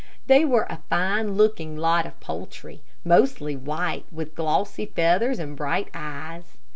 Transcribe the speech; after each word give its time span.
They 0.25 0.43
were 0.45 0.65
a 0.67 0.81
fine 0.89 1.33
looking 1.37 1.77
lot 1.77 2.07
of 2.07 2.19
poultry, 2.19 2.81
mostly 3.05 3.55
white, 3.55 4.05
with 4.11 4.33
glossy 4.33 4.87
feathers 4.87 5.37
and 5.37 5.55
bright 5.55 5.89
eyes. 5.93 6.57